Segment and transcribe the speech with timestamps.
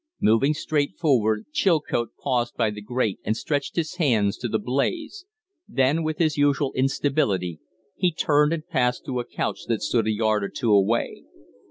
[0.19, 5.25] Moving straight forward, Chilcote paused by the grate and stretched his hands to the blaze;
[5.67, 7.59] then, with his usual instability,
[7.95, 11.21] he turned and passed to a couch that stood a yard or two away.